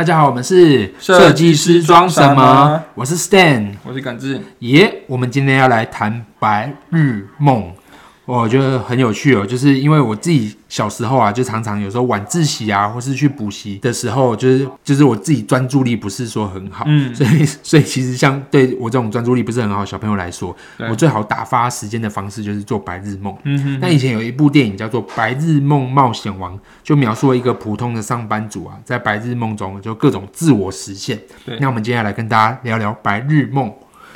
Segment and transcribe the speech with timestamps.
[0.00, 2.82] 大家好，我们是设计师装什么？
[2.94, 4.40] 我是 Stan，我是耿志。
[4.60, 7.70] 耶，我们今天要来谈白日梦。
[8.26, 20.54] 我觉得很有趣哦，就是因为我自己小时候啊，就常常有时候晚自习啊，或是去补习的时候，就是就是我自己专注力不是说很好，嗯，所以所以其实像对我这种专注力不是很好小朋友来说，
[20.88, 23.36] 我最好打发时间的方式就是做白日梦。
[23.42, 31.18] 嗯哼，那以前有一部电影叫做《白日梦冒险王》，就描述了一个普通的上班族啊，在白日梦中就各种自我实现。
[31.44, 33.72] 对，那我们接下来跟大家聊聊白日梦。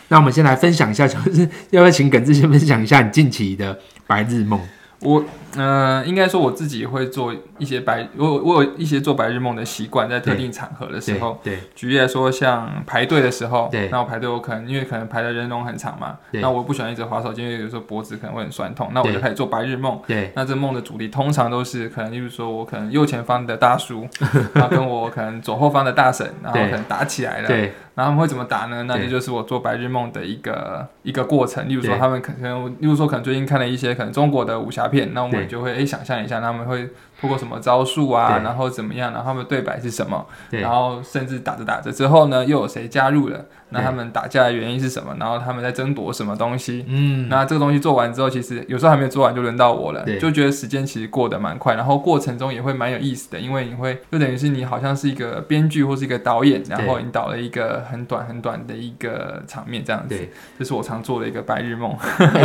[0.09, 4.61] 那我们先来分享一下，就是 要不要请耿志先分享一下你近期的白日梦？
[5.01, 5.23] 我
[5.55, 24.09] 呃，应该说我自己会做一些白，我我有一些做白日梦的习惯，在特定场合的时候，对，举例来说，像排队的时候，对，那我排队，我可能因为可能排的人龙很长嘛，那我不喜欢一直滑手机，因为有时候脖子可能会很酸痛，那我就开始做白日梦，对，那这梦的主题通常都是可能，例如说我可能右前方的大叔，
[24.55, 27.75] 然后跟我可能左后方的大婶，然后可能打起来了，对。
[27.95, 28.83] 然后他们会怎么打呢？
[28.85, 31.69] 那这就是我做白日梦的一个一个过程。
[31.69, 36.89] 例如说，他们可能，例如说，可能最近看了一些可能中国的武侠片，那我们就会诶想象一下，他们会。
[37.21, 43.47] 通过什么招数啊，然后怎么样，然后他们对白是什么，然后甚至打着打着之后呢，又有谁加入了？
[43.71, 45.17] 那他们打架的原因是什么？
[45.19, 46.85] 然后他们在争夺什么东西？
[46.87, 60.17] 嗯，那这个东西做完之后，其实有时候还没有做完就轮到我了，就觉得时间其实过得蛮快，然后过程中也会蛮有意思的，因为你会就等于是你好像是一个编剧或是一个导演，然后引导了一个很短很短的一个场面这样子。
[60.17, 61.97] 对这是我常做的一个白日梦。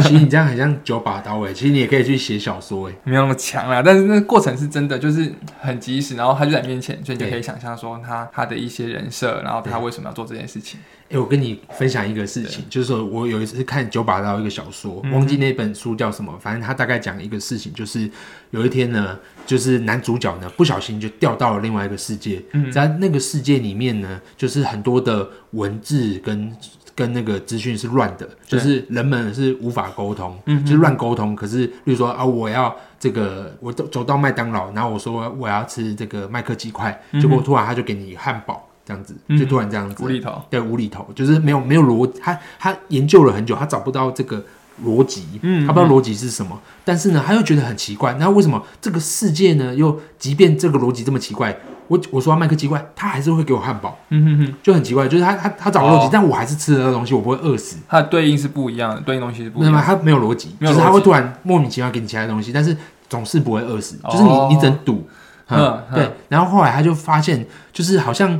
[0.02, 10.80] 其实你这样很像九把刀哎，其实你也可以去写小说哎，没有那么强啦，但是那过程是真的，就是很及时，然后他就在面前，所以你就可以想象说他他的一些人设，然后他为什么要做这件事情。
[11.10, 18.10] 哎，我跟你分享一个事情，就是说我有一次看九把刀一个小说，忘记那本书叫什么，反正他大概讲一个事情，就是
[18.52, 22.42] 有一天呢，就是男主角呢不小心就掉到了另外一个世界，
[22.72, 26.56] 在那个世界里面呢，就是很多的文字跟
[26.94, 31.36] 跟那个资讯是乱的，就是人们是无法沟通，嗯就是乱沟通。
[31.36, 38.69] 可是，比如说啊，我要这个，我走走到麦当劳，然后我说我要吃这个麦克鸡块，结果突然他就给你汉堡。
[38.90, 40.04] 这样子就突然这样子。
[40.04, 44.44] 无厘头，对无厘头，就是没有没有逻，他他研究了很久，他找不到这个
[44.84, 49.76] 逻辑，嗯，他不知道逻辑是什么，但是呢，他又觉得很奇怪，那为什么这个世界呢？
[49.76, 51.56] 又即便这个逻辑这么奇怪，
[51.88, 57.78] 我我说麦克奇怪，他还是会给我汉堡，嗯哼哼，就很奇怪，就是他他他找逻辑，但我还是吃了那东西，我不会饿死。
[57.88, 62.76] 它的对应是不一样的，对应东西是不一样，他没有逻辑，就是他会突然莫名其妙给你其他东西，但是
[63.08, 65.08] 总是不会饿死，就是你你只能赌，
[65.50, 68.40] 嗯，对，然后后来他就发现，就是好像。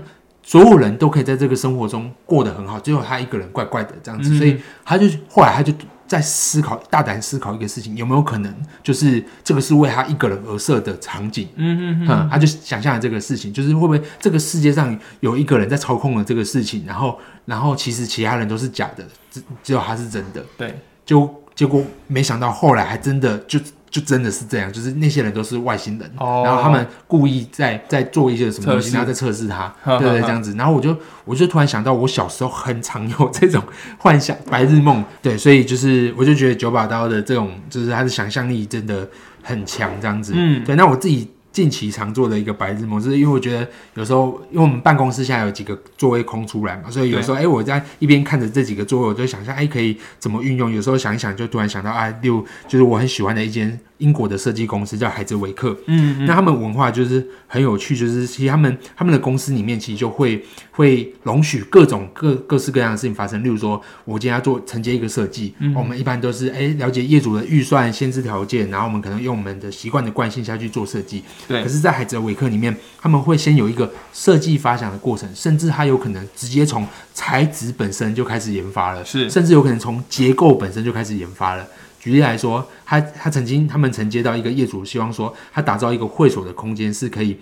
[0.50, 5.72] 所有人都可以在这个生活中过得很好，只有他一个人怪怪的这样子，所以他就后来他就
[6.08, 8.52] 在思考，大胆思考一个事情，有没有可能
[8.82, 11.48] 就是这个是为他一个人而设的场景？
[11.56, 20.44] 嗯嗯嗯，他就想象了这个事情，就是会不会这个世界上有一个人在操控了这个事情，然后然后其实其他人都是假的，只只有他是真的。
[20.58, 23.60] 对，就结果没想到后来还真的就。
[23.90, 30.54] 就真的是这样，就是那些人都是外星人，然后他们故意在在做一些什么东西，然后在测试他， 对对，这样子。
[30.56, 30.96] 然后我就
[31.26, 33.64] 我就突然想到，我小时候很常有这种
[33.98, 39.08] 幻想白日梦，对，所以就是我就觉得九把刀的这种，就是他的想象力真的
[39.44, 40.34] 很强，这样子。
[40.36, 40.76] 嗯，对。
[40.76, 41.30] 那我自己。
[41.60, 50.72] 近期常做的一个白日梦，是因为我觉得有时候，因为我们办公室现在有几个座位空出来嘛，所以有时候，哎，我在一边看着这几个座位，我就想象，哎，可以怎么运用？
[50.72, 63.44] 有时候想一想，就突然想到，啊，六就是我很喜欢的一间英国的设计公司叫海泽维克，嗯，那他们文化就是很有趣，就是其实他们他们的公司里面其实就会会容许各种各各式各样的事情发生。
[63.44, 71.24] 例如说，我今天要做承接一个设计，我们一般都是哎了解业主的预算、限制条件，然后我们可能用我们的习惯的惯性下去做设计。
[71.48, 81.68] 对，可是，在海泽维克里面，他们会先有一个设计发想的过程，甚至他有可能直接从材质本身就开始研发了，是，甚至有可能从结构本身就开始研发了。
[82.00, 87.38] 举例来说，他他曾经他们曾接到一个业主，希望说他打造一个会所的空间，是可以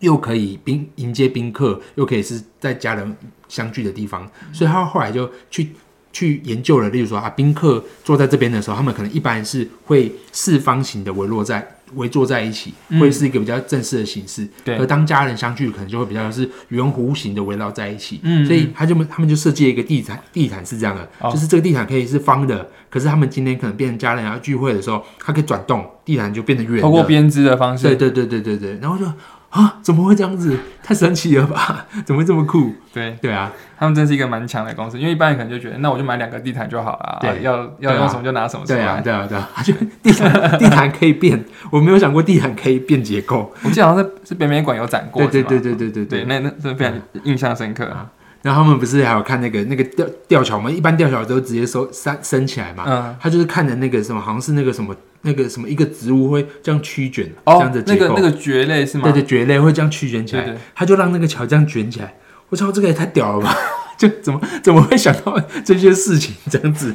[0.00, 3.16] 又可以宾迎接宾客，又可以是在家人
[3.48, 5.70] 相聚的地方，所以他后来就去。
[6.12, 11.64] 去研究了，例如说啊，宾客坐在这边的时候，他们可能一般是会四方形的围落在
[11.94, 14.48] 围坐在一起，会是一个比较正式的形式。
[14.64, 14.76] 对。
[14.76, 18.20] 而当家人相聚，可能就会比较是圆弧形的围绕在一起。
[18.22, 18.44] 嗯。
[18.46, 26.80] 所以他就他们就设计了一个地毯，地毯是这样的，就是这个地毯可以是方的，可是他们今天可能变成家人要聚会的时候，它可以转动，地毯就变得圆。
[26.80, 27.86] 通过编织的方式。
[27.86, 28.78] 对对对对对对。
[28.80, 29.04] 然后就
[29.50, 30.56] 啊，怎么会这样子？
[30.82, 31.86] 太神奇了吧？
[32.06, 32.72] 怎么会这么酷？
[32.92, 34.98] 对对啊，他们真是一个蛮强的公司。
[34.98, 38.64] 因为一般人可能就觉得，那我就买两个地毯就好了，对，要要用什么就拿什么。
[38.66, 43.52] 对啊，对啊，对啊， 就地毯地毯可以变，我没有想过地毯可以变结构。
[43.64, 46.94] 我记得好像在是北美馆有展过，对对对对对对对，那那真的非常
[47.24, 48.08] 印象深刻啊。
[48.42, 50.70] 然后他们不是还有看那个那个吊吊桥吗？
[50.70, 52.84] 一般吊桥都直接收升升起来嘛。
[52.86, 53.16] 嗯。
[53.20, 59.04] 他就是看着那个什么，好像是那个什么那个什么一个植物会这样曲卷，这样子那个那个蕨类是吗？
[59.04, 60.44] 对对，蕨类会这样曲卷起来。
[60.44, 62.14] 对他就让那个桥这样卷起来。
[62.48, 63.56] 我操，这个也太屌了吧！
[63.96, 66.94] 就怎么怎么会想到这些事情这样子？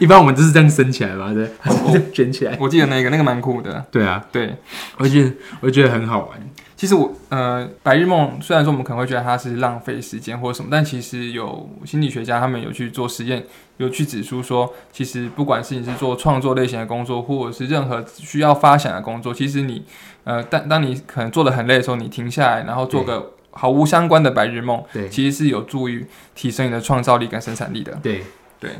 [0.00, 1.48] 一般我们都是这样升起来嘛，对，
[2.12, 2.56] 卷起来。
[2.58, 3.84] 我记得那个那个蛮酷的。
[3.90, 4.56] 对啊，对，
[4.96, 6.40] 我觉得我觉得很好玩。
[6.78, 13.44] 其实我呃，白日梦虽然说我们可能会觉得它是浪费时间或者什么，但其实有心理学家他们有去做实验，
[13.78, 19.82] 有去指出说，其实不管是你是做创作类型的工作，或者是任何需要发想的工作，其实你
[20.22, 28.22] 呃，当当你可能做的很累的时候，你停下来，然后做个毫无相关的白日梦，对，其实是有助于提升你的创造力跟生产力的，对。
[28.60, 28.70] 对，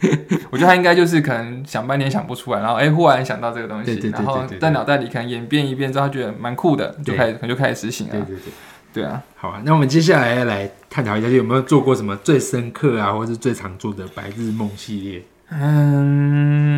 [0.50, 8.12] 我觉得他应该就是可能想半天想不出来，然后哎，忽然想到这个东西，然后在脑袋里可能演变一遍之后，他觉得蛮酷的，就开始可能就开始实行了。
[8.12, 8.52] 对对对，
[8.92, 9.22] 对啊。
[9.36, 15.22] 好啊，那我们接下来要来探讨一下，有没有做过什么最深刻啊，或是最常做的白日梦系列？
[15.50, 16.72] 嗯。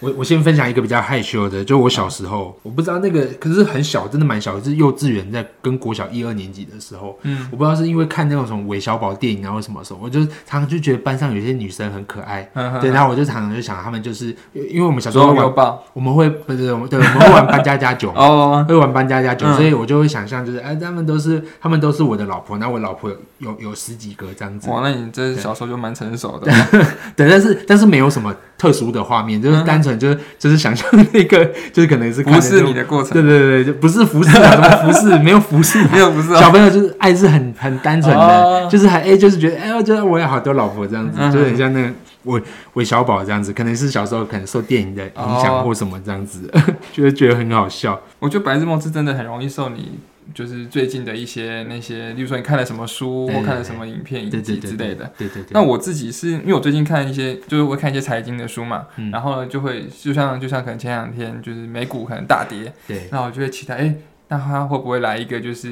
[0.00, 12.48] 我我先分享一个比较害羞的，就我小时候，我不知道那个，可是很小，真的蛮小，是幼稚园在跟国小一二年级的时候，嗯，我不知道是因为看那种什么韦小宝电影，然后什么时候，我就常常就觉得班上有些女生很可爱，
[12.80, 26.52] 对，然后我就常常就想她们就是，因为我们小时候玩，我们会不是对，我们会玩搬家家酒，哦，会玩搬家家酒，所以我就会想象就是，哎，他们都是他们都是我的老婆，那我老婆有有十几个这样子，哇，那你这小时候就蛮成熟的，
[27.16, 30.74] 对，但是但是没有什么特殊的画面，就是单纯就是就是想。
[30.74, 36.38] 象那个 就是可能是服侍你的过程，对对对，就不是服侍啊，什么服侍 没有服侍，没有服侍。
[36.38, 41.88] 小朋友就是爱是很很单纯的，就是还哎，就是觉得哎，我觉得我有好多老婆这样子，就很像那个
[42.28, 42.42] 韦
[42.74, 46.50] 韦小宝这样子，可能是小时候可能受电影的影响或什么这样子，
[46.92, 48.00] 就会觉得很好笑。
[48.18, 49.98] 我觉得白日梦是真的很容易受你。
[50.34, 55.10] 就是最近的一些那些，例如说你看了什么书或看了什么影片、影集之类的。
[55.16, 55.52] 对对对。
[55.52, 63.94] 那我自己是因为我最近看一些，就是会看一些财经的书嘛，然后呢就会就像就像可能前两天就是美股可能大跌，对，那我就会期待哎。
[64.28, 65.70] 那它会不会来一个就是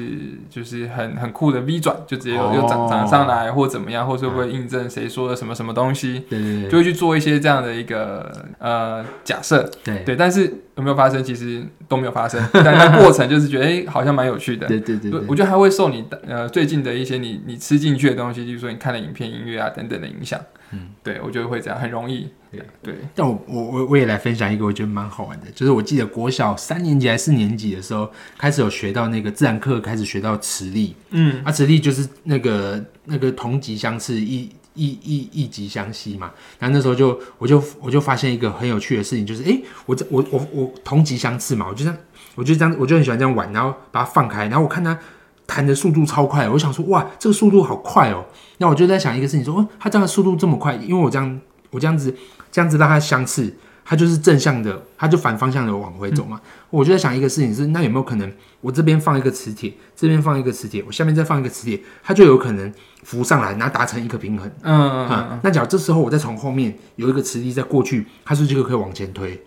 [0.49, 6.23] 就是很很酷的 V 转，就直接又又涨涨上来，或怎么样，或是会不会印证谁说的什么什么东西？
[6.29, 9.69] 对对对，就会去做一些这样的一个呃假设。
[9.83, 11.21] 对对，但是有没有发生？
[11.23, 12.41] 其实都没有发生。
[12.53, 14.65] 但那过程就是觉得哎，好像蛮有趣的。
[14.67, 20.39] 对对对，我觉得还会受你呃最近的一些你你吃进去的东西，就是说你看的影片、音乐啊等等的影响。
[20.71, 22.29] 嗯，对，我觉得会这样，很容易。
[22.51, 30.95] 对对，但我我我我也来分享一个我觉得蛮好玩的，就是我记得国小三年级还是四年级的时候，开始有学到那个自然课，开始学到磁力。
[31.11, 36.31] 嗯，啊，磁力就是那个那个同极相斥，异一一一级相吸嘛。
[36.59, 41.97] 然后那时候就我就我就发现一个很有趣的事情，就是哎，我这我我我同级相斥嘛，我就这样，
[42.35, 44.97] 我就这样，我就很喜欢这样玩，然后把它放开，然后我看它
[45.45, 48.23] 弹的速度超快，我想说哇，这个速度好快哦。
[48.59, 51.41] 那我就在想一个事情，说哦，它这样的速度这么快，因为我这样
[51.71, 52.15] 我这样子。
[52.49, 53.53] 这样子让它相斥，
[53.89, 56.41] 它就是正向的，它就反方向的往回走嘛。
[56.69, 58.29] 我就在想一个事情是，那有没有可能
[58.59, 62.73] 我这边放一个磁铁，这边放一个磁铁，我下面再放一个磁铁，它就有可能
[63.03, 64.45] 浮上来，然后达成一个平衡。
[64.61, 65.39] 嗯嗯嗯。
[65.41, 69.41] 那假如这时候我再从后面有一个磁力再过去，它是不是就可以往前推？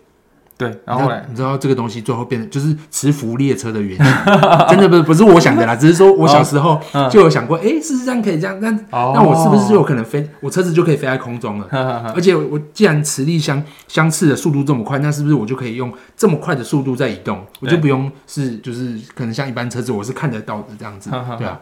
[0.61, 4.05] 对，然后你知道这个东西最后变成就是磁浮列车的原因，
[4.69, 11.67] 真的不是不是我想的啦，只是说我小时候就有想过，哎，是这样可以这样，那那我是不是就有可能飞，我车子就可以飞在空中了？
[12.13, 17.43] 而且我既然磁力相相似的速度这么快，那是不是我就可以用这么快的速度在移动？
[17.59, 21.59] 我就不用是就是可能像一般车子我是看得到的这样子，对啊。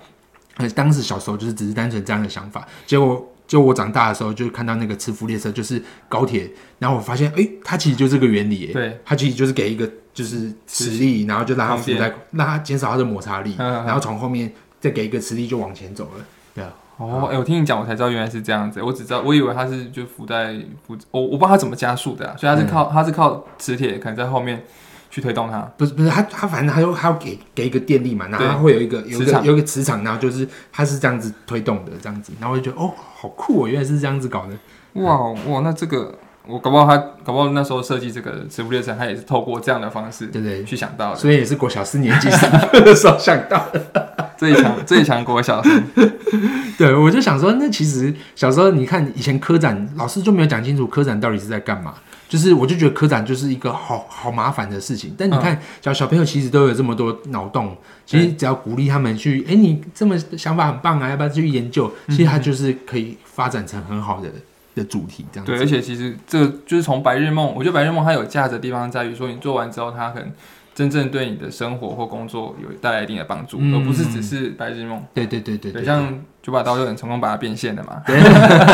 [0.76, 3.26] 当时小时候就是只是单纯这样的想法，结果。
[3.50, 16.72] 就我长大的时候，就看到那个磁浮列车，就是高铁，然后我发现，哎，它其实就这个原理，对，它其实就是给一个就是磁力，然后就让它浮在，让它减少它的摩擦力，然后从后面再给一个磁力就往前走了，对啊。
[16.98, 20.54] 哦，哎，我听你讲，我才知道原来是这样子，我只知道，我以为它是就浮在
[20.86, 24.64] 浮，我我不知道它怎么加速的，所以它是靠它是靠磁铁可能在后面。
[25.10, 36.14] 去推动它，不是不是，它它反正它又它要给给一个电力嘛，然后它会有一个有一个有一个磁场，然后就是它是这样子推动的这样子，然后我就觉得哦，好酷哦，原来是这样子搞的，哇哇，那这个
[36.46, 44.09] 我搞不好他搞不好那时候设计这个磁浮列车，他也是透过这样的方式，对对，去想到的，所以也是国小四年级上课的时候想到的。
[44.40, 45.84] 最强最强国小生。
[46.80, 51.94] 对，我就想说，那其实小时候你看以前科展老师就没有讲清楚科展到底是在干嘛。
[52.30, 61.92] 就是我就觉得科展就是一个好好麻烦的事情，但你看小小朋友其实都有这么多脑洞，其实只要鼓励他们去，哎，你这么想法很棒啊，要不要去研究？
[62.08, 64.30] 其实他就是可以发展成很好的
[64.76, 65.46] 的主题这样。
[65.46, 70.32] 对，而且其实这就是从白日梦，我觉得白日梦它有价值的地方在于说，你做完之后，它可能。
[70.80, 75.04] 真正对你的生活或工作有带来一定的帮助，而不是只是白日梦。
[75.14, 78.02] 对对对对，对，像九把刀就很成功把它变现的嘛。
[78.06, 78.18] 对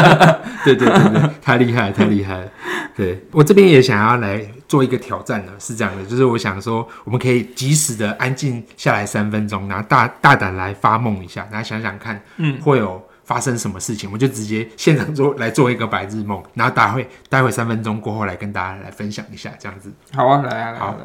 [0.63, 2.47] 对对对，太厉害太厉害了。
[2.95, 19.91] 对我这边也想要来做一个挑战呢，是这样的，就是我想说，我们可以及时的安静下来三分钟，然后大大胆来发梦一下，然后想想看，嗯，会有发生什么事情，我就直接现场做来做一个白日梦，然后待会待会三分钟过后来跟大家来分享一下，这样子。
[20.13, 20.95] 好啊，来啊，来啊。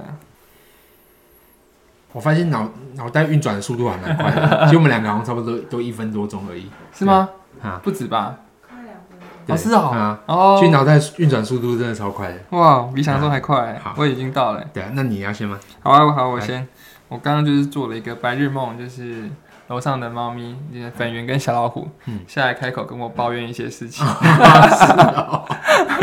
[2.13, 7.29] 我发现脑脑袋运转的速度还蛮快的， 其实我们两个好像差不多都一分多钟而已，是吗？
[7.63, 8.37] 啊，不止吧？
[8.69, 13.79] 快两分钟，是啊，哦，其实脑袋运转速度真的超快的，哇，比想象中还快。
[13.83, 14.65] 好，我已经到了。
[14.73, 15.59] 对啊，那你要先吗？
[15.83, 16.67] 好啊，好，我先。
[17.09, 19.29] 我刚刚就是做了一个白日梦，就是
[19.69, 20.57] 楼上的猫咪，
[20.97, 24.07] 粉圆跟小老虎，嗯，下来开口跟我抱怨一些事情。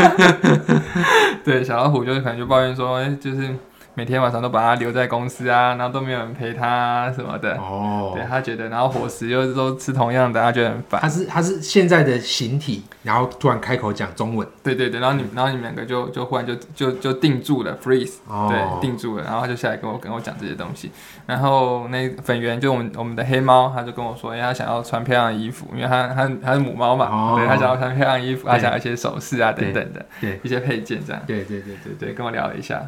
[1.44, 3.54] 对，小老虎就是可能就抱怨说，哎，就是。
[3.98, 7.56] 每天晚上都把它留在公司啊，然后都没有人陪它什么的。
[7.56, 11.00] 哦，对他觉得，然后伙食又都吃同样的，他觉得很烦。
[11.00, 14.46] 他是他是现在的形体，然后突然开口讲中文。
[14.62, 20.92] 对对对，然后你然后你们两个就就忽然就就就定住了，freeze，对，定住了，然后他就下来跟我跟我讲这些东西。
[21.26, 31.20] 然后那粉圆就我们我们的黑猫，他就跟我说，因为他想要穿漂亮的衣服，因为他他他是母猫嘛，对他想要穿漂亮衣服，他想要一些首饰啊等等的，对一些配件这样。
[31.26, 32.80] 对对对对对，跟我聊了一下。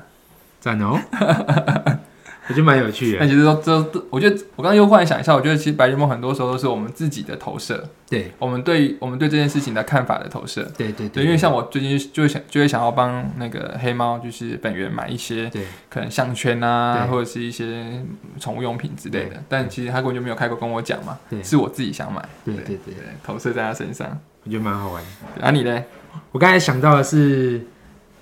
[0.61, 1.01] 赞哦，
[2.49, 3.19] 我觉得蛮有趣的。
[3.21, 3.73] 那其实说这，
[4.11, 10.69] 我觉得我刚刚又忽然想一下，我觉得其实白日梦很多时候都是我们自己的投射，对我们对我们对这件事情的看法的投射。
[10.77, 18.03] 对对对，因为像我最近就想就会想要帮那个黑猫，就是本源买一些，对，可能项圈啊，或者是一些
[18.41, 19.43] 宠物用品之类的。
[19.49, 22.21] 但其实他根本就没有开口跟我讲嘛，是我自己想买。
[22.45, 25.03] 对对对，投射在他身上，我觉得蛮好玩。
[25.41, 25.85] 啊，你呢？
[26.33, 27.65] 我刚才想到的是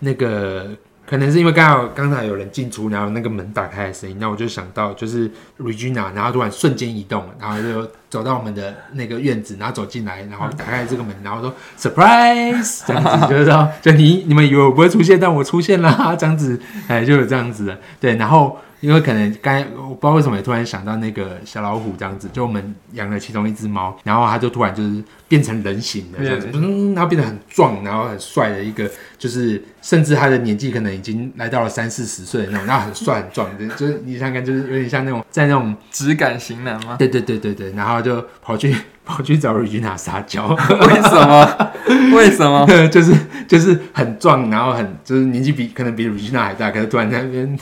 [0.00, 0.76] 那个。
[1.08, 18.58] 可能是因为刚好刚才有人进出，然后那个门打开的声音，那我就想到就是 Regina，然后突然瞬间移动，然后就走到我们的那个院子，然后走进来，然后打开这个门，然后说 Surprise，这样子就是说，就你你们以为我不会出现，但我出现了，这样子，哎，就有这样子的，对，然后。
[18.80, 28.88] 因为可能刚才我不知道为什么也突然想到那个小老虎这样子，就我们养了其中一只猫，然后它就突然就是变成人形的这样子，嗯，然后变得很壮，然后很帅的一个，
[29.18, 36.94] 就是甚至它的年纪可能已经来到了三四十岁的那种，然后很帅很壮，就是你想看就是有点像那种在那种质感型男吗？
[36.96, 38.74] 对对对对对，然后就跑去。
[39.08, 41.70] 跑去找瑞吉娜撒娇， 为什么？
[42.14, 42.66] 为什么？
[42.90, 43.14] 就是
[43.48, 47.58] 就是很壮，然后很就是年纪比可能比瑞吉娜还大，可是突然在那边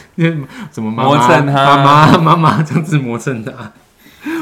[0.72, 3.52] 怎么磨蹭他，妈妈妈妈这样子磨蹭他。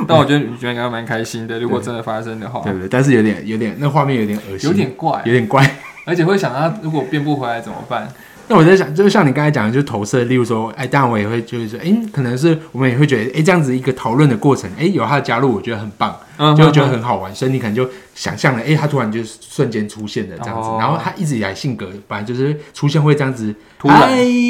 [0.08, 2.88] 但我觉得瑞吉娜应该蛮开心的，如果真的发生的话，对不对？
[2.88, 8.08] 但是有点有点那画面有点恶心，有点怪，有点怪，而且会想他如果变不回来怎么办？
[8.48, 16.14] 那我在想，就是像你刚才讲的，就是投射，例如说，哎，当然我也会就是说，哎，可能是我们也会觉得，哎，这样子一个讨论的过程，哎，有他的加入，我觉得很棒，
[16.54, 24.00] 就会觉得很好玩，所以你可能就想象了，哎，他突然就瞬间出现的这样子，然后他一直以来性格本来就是出现会这样子，突然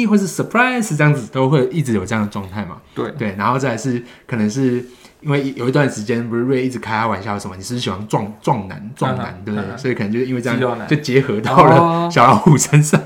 [0.09, 2.77] 或是 surprise 这样子，都会一直有这样的状态嘛？
[2.93, 4.85] 对对，然后再来是可能是
[5.21, 9.77] 因为有一段时间不是瑞一直开他玩笑什么，你是喜欢壮壮男壮男，对不对？
[9.77, 13.01] 所以可能就是因为这样就结合到了小老虎身上。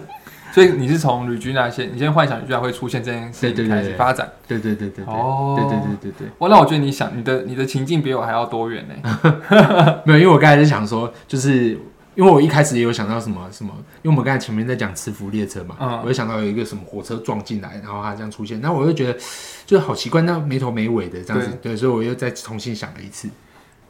[0.52, 6.28] 所以你是从旅居那些，你先幻想旅居会出现这件事情开始发展，对对对对哦，对对对对对。
[6.40, 8.96] 哇，那我觉得你想你的你的情境比我还要多远呢？
[10.06, 11.78] 没有，因为我刚才在想说，就是
[12.16, 19.14] 因为我一开始也有想到什么什么，因为我们刚才前面在讲磁浮列车嘛，嗯，我就想到有一个什么火车撞进来，然后它这样出现，那我又觉得
[19.66, 23.30] 就是好奇怪，那没头没尾的这样子，对，所以我又再重新想了一次。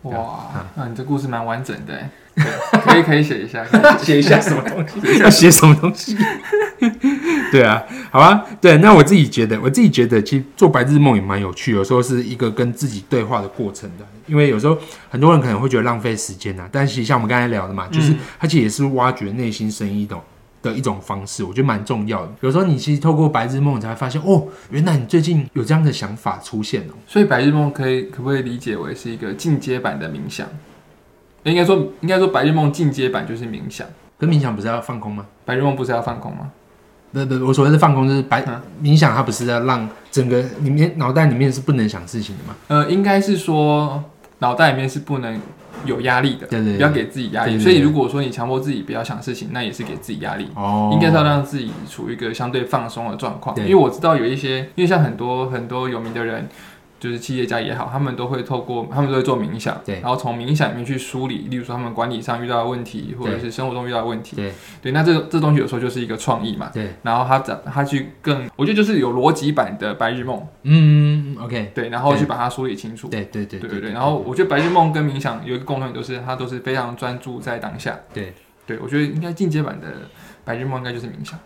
[0.03, 2.09] 哇，那你这故事蛮完整的，
[2.83, 3.65] 可以可以写一下，
[4.01, 5.19] 写一下什么东西？
[5.19, 6.17] 要写什么东西？
[7.51, 14.77] 对啊，好啊，对，那我自己觉得，我自己觉得，其实做白日梦也蛮有趣，有时候是一个跟自己对话的过程的，因为有时候
[15.09, 20.15] 很多人可能会觉得浪费时间呐，但其实像我们刚才聊的嘛，就是它其实也是挖掘内心声音的。
[20.61, 22.31] 的一种方式，我觉得蛮重要的。
[22.41, 26.93] 有时候你其实透过白日梦，你才会发现哦，原来你最近有这样的想法出现哦。
[27.07, 30.47] 所以白日梦可以可不可以理解为是一个进阶版的冥想？
[31.43, 33.87] 应该说应该说白日梦进阶版就是冥想。
[34.17, 35.25] 跟冥想不是要放空吗？
[35.45, 36.51] 白日梦不是要放空吗？
[37.11, 38.45] 不不，我所谓的放空就是白
[38.83, 42.55] 冥想，它不是要让整个里面脑袋里面是不能想事情的吗？
[42.67, 44.03] 呃，应该是说
[44.39, 45.39] 脑袋里面是不能
[45.85, 47.57] 有压力的，对对，不要给自己压力。
[47.59, 50.47] 所以如果说你强迫自己不要想事情，那也是给自己压力。
[50.55, 53.55] 哦，应该是要让自己处于一个相对放松的状况。
[53.57, 56.47] 因为我知道有一些，因为像很多很多有名的人。
[57.01, 71.08] 就是企业家也好，他们都会透过他们都会做冥想，对，然后从冥想里面去梳理，例如说他们管理上遇到的问题，或者是生活中遇到的问题，对，对，那这这东西有时候就是一个创意嘛，对，然后他怎他去更，我觉得就是有逻辑版的白日梦，嗯
[71.39, 78.33] ，OK，对，然后去把它梳理清楚，对对对对对对，然后我觉得白日梦跟冥想有一个共同点，就是它都是非常专注在当下，对，
[78.65, 79.87] 对我觉得应该进阶版的
[80.43, 81.39] 白日梦应该就是冥想。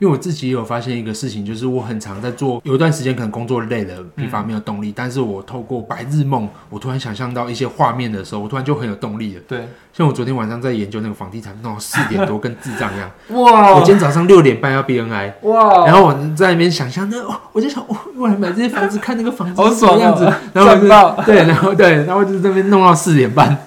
[0.00, 9.42] 因为我自己也有发现一个事情，就是我很常在做，有一段时间可能工作累了，疲乏没有动力，但是我透过白日梦，我突然想象到一些画面的时候，我突然就很有动力了。
[9.46, 13.10] 对，像我昨天晚上在研究那个房地产，弄到四点多， 跟智障一样。
[13.42, 13.74] 哇！
[13.74, 15.34] 我今天早上六点半要 BNI。
[15.42, 15.84] 哇！
[15.84, 17.18] 然后我在那边想象，那
[17.52, 23.66] 我就想，我我来买这些房子，看那个房子什么样子， 然后对，然后对，然后就在那边弄到四点半。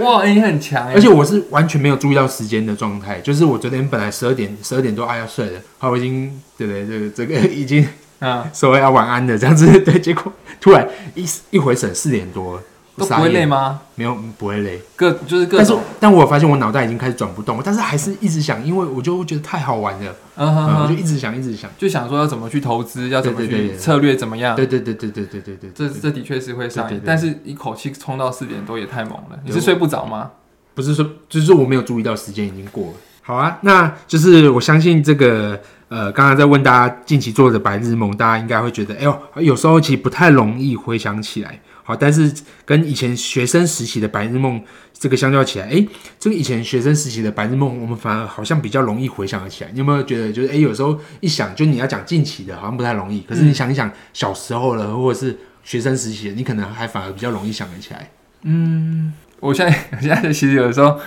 [0.00, 6.86] 哇，你很强而且我是完全没有注意到时间的状态，就是我昨天本来十二点十二点多啊要睡了，好，我已经对不对？
[6.86, 7.86] 这个这个已经
[8.18, 12.60] 啊，所谓要晚安的这样子，对，结果突然一一回神四点多。
[12.96, 13.80] 都不会累吗？
[13.94, 14.80] 没有，不会累。
[14.96, 24.56] 各就是各，但是但我发现我脑袋已经开始转不动，但是还是一直想，因为我就觉得太好玩了，嗯，我就一直想，一直想，就想说要怎么去投资，要怎么去策略怎么样？
[24.56, 29.38] 对对对对对对对对，这这的确是会上瘾，但是一口气冲到四点多也太猛了。
[29.44, 30.30] 你是睡不着吗？
[30.74, 32.92] 不是说，就是我没有注意到时间已经过了。
[33.22, 41.60] 好啊，那就是我相信这个呃，刚刚在问大家近期做的白日梦，大家应该会觉得，哎呦，有时候其实不太容易回想起来。
[41.86, 42.32] 好，但是
[42.64, 44.60] 跟以前学生时期的白日梦
[44.92, 45.86] 这个相较起来，哎，
[46.18, 49.70] 这个以前学生时期的白日梦，我们反而好像比较容易回想得起来。
[49.72, 53.20] 你有没有觉得，就是哎，有时候一想，就你要讲近期的，好像不太容易。
[53.20, 58.10] 可是你想一想小时候了，或者是学生时期的，你可能还反而比较容易想得起来。
[58.42, 60.98] 嗯，我现在现在其实有的时候，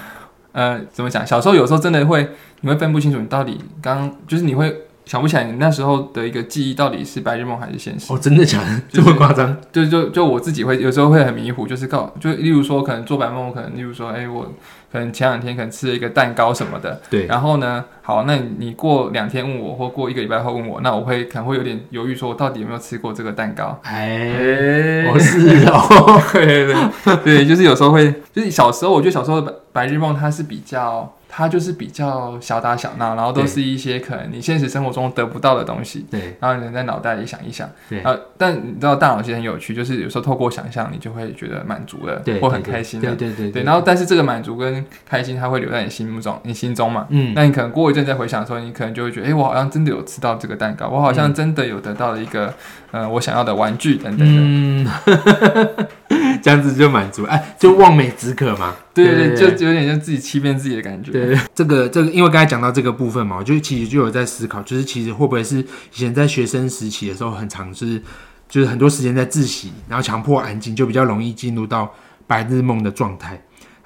[0.54, 1.28] 呃，怎么讲？
[1.28, 2.26] 小时候有时候真的会，
[2.62, 4.86] 你会分不清楚你到底刚就是你会。
[5.10, 8.14] 想不起来你那时候的一个记忆到底是白日梦还是现实？
[8.14, 8.82] 哦，真的假的？
[8.92, 9.58] 这么夸张？
[9.72, 14.44] 就就就我自己会有时候会很迷糊，就是告就例如说可能做白梦，可能例如说，哎，我
[14.92, 17.02] 可能前两天可能吃了一个蛋糕什么的。
[17.10, 17.26] 对。
[17.26, 23.80] 然后呢，好，那你过两天问我，或过一个礼拜后问我，那我会可能会有点犹豫，说我到底有没有吃过这个蛋糕？
[23.82, 31.12] 哎，我是哦， 对对对，就是有时候会，就是小时候，我觉得小时候的白白日梦它是比较。
[31.32, 36.06] 它就是比较小打小闹，然后都是一些可能你现实生活中得不到的东西。
[36.10, 37.70] 对，然后你在脑袋里想一想。
[37.88, 38.02] 对。
[38.02, 43.16] 呃，但你知道大脑其实很有趣，就是有时候透过想象，你就会觉得满足了，或很开心了。
[43.16, 43.52] 对对对。
[43.52, 47.06] 对，然后但是这个满足跟开心，它会留在你心目中，你心中嘛。
[47.10, 47.34] 嗯。
[47.36, 52.52] 那你可能过一阵再回想的时候，你可能就会觉得，哎，我好像真的有吃到这个蛋糕，我好像真的有得到了一个，
[52.92, 54.42] 呃，我想要的玩具等等的。
[54.42, 55.88] 嗯。
[56.42, 58.74] 这样子就满足，哎，就望梅止渴嘛。
[58.94, 61.12] 对对对，就有点像自己欺骗自己的感觉。
[61.12, 68.02] 对，这个这个，因为刚才讲到这个部分嘛，我就其实就有在思考，就是其实会不会是以前在学生时期的时候，很常是
[68.48, 71.94] 就是很多时间在自习，然后强迫安静，就比较容易进入到
[72.26, 73.38] 白日梦的状态。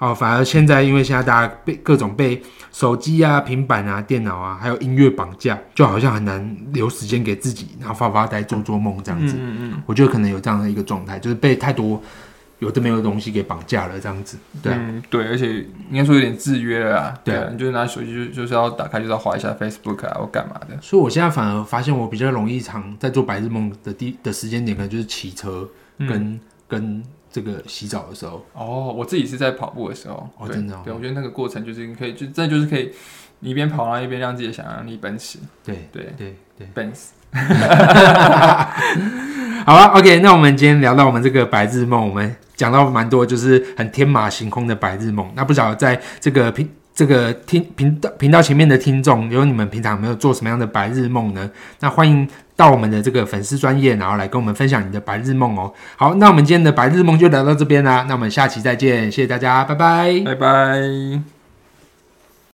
[0.10, 9.36] 哦，反而现在因为现在大家被各种被手机啊、平板啊、电脑啊，还有音乐绑架，就好像很难留时间给自己，然后发发呆、做做梦这样子。
[9.39, 12.02] 嗯嗯，我觉得可能有这样的一个状态，就是被太多。
[12.60, 14.74] 有的没有东西给绑架了，这样子，对，
[15.10, 15.58] 对，而且
[15.89, 20.80] 应该说有点制约了啊，对，你就是拿手机就就是要打开，就是要划一下 Facebook 啊，或干嘛的。
[20.82, 25.68] 所以我现在反而发现，我比较容易常在做白日梦的第的时间点，可能就是骑车
[26.08, 28.46] 跟跟这个洗澡的时候。
[28.54, 32.91] 哦，我自己是在跑步的时候，哦，真的，对，我觉得那个过程就是你可以，就这就是可以，
[33.39, 37.10] 你一边跑然后一边让自己的想象力奔驰，对对对对，奔驰。
[39.65, 45.32] 好了，OK，那我们今天聊到我们这个白日梦，我们讲到蛮多，就是很天马行空的白日梦。
[45.36, 51.50] 那不晓得在这个频这个听频道频道前面的听众，有你们平常有没有做什么样的白日梦呢？
[51.80, 55.74] 那欢迎到我们的这个粉丝专业，然后来跟我们分享你的白日梦哦。
[55.96, 61.33] 好，那我们今天的白日梦就聊到这边啦，那我们下期再见，谢谢大家，拜拜，拜拜。